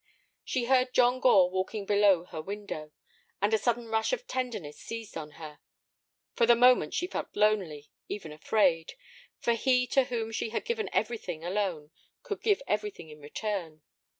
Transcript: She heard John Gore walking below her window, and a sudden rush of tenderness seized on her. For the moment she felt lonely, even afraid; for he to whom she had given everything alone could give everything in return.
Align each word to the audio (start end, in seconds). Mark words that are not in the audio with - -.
She 0.43 0.65
heard 0.65 0.95
John 0.95 1.19
Gore 1.19 1.51
walking 1.51 1.85
below 1.85 2.23
her 2.23 2.41
window, 2.41 2.91
and 3.39 3.53
a 3.53 3.59
sudden 3.59 3.87
rush 3.89 4.11
of 4.11 4.25
tenderness 4.25 4.79
seized 4.79 5.15
on 5.15 5.33
her. 5.37 5.59
For 6.33 6.47
the 6.47 6.55
moment 6.55 6.95
she 6.95 7.05
felt 7.05 7.35
lonely, 7.35 7.91
even 8.09 8.31
afraid; 8.31 8.93
for 9.37 9.53
he 9.53 9.85
to 9.93 10.05
whom 10.05 10.31
she 10.31 10.49
had 10.49 10.65
given 10.65 10.89
everything 10.91 11.43
alone 11.43 11.91
could 12.23 12.41
give 12.41 12.63
everything 12.67 13.09
in 13.09 13.19
return. 13.21 13.83